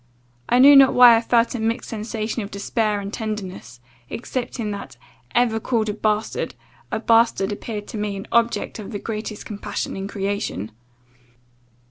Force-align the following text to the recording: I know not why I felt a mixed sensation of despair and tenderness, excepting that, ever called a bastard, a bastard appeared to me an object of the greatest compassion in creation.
I 0.49 0.57
know 0.57 0.73
not 0.73 0.95
why 0.95 1.15
I 1.15 1.21
felt 1.21 1.53
a 1.53 1.59
mixed 1.59 1.91
sensation 1.91 2.41
of 2.41 2.49
despair 2.49 2.99
and 2.99 3.13
tenderness, 3.13 3.79
excepting 4.09 4.71
that, 4.71 4.97
ever 5.35 5.59
called 5.59 5.89
a 5.89 5.93
bastard, 5.93 6.55
a 6.91 6.99
bastard 6.99 7.51
appeared 7.51 7.85
to 7.89 7.99
me 7.99 8.15
an 8.15 8.25
object 8.31 8.79
of 8.79 8.89
the 8.93 8.97
greatest 8.97 9.45
compassion 9.45 9.95
in 9.95 10.07
creation. 10.07 10.71